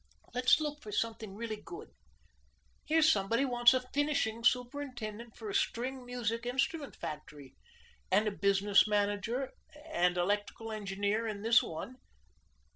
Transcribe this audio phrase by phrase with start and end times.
[0.33, 1.89] "Let's look for something really good.
[2.85, 7.53] Here's somebody wants a finishing superintendent for a string music instrument factory,
[8.11, 11.97] and a business manager and electrical engineer in this one.